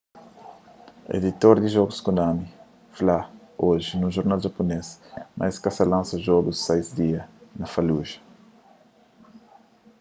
editor 1.17 1.55
di 1.59 1.69
jogus 1.75 1.99
konami 2.07 2.45
fla 2.97 3.19
oji 3.69 3.91
nun 3.97 4.13
jornal 4.15 4.41
japunês 4.45 4.87
ma 5.37 5.43
es 5.51 5.57
ka 5.63 5.69
ta 5.77 5.83
lansa 5.91 6.23
jogu 6.27 6.51
sais 6.65 6.87
dia 6.99 7.21
na 7.59 7.65
fallujah 7.73 8.19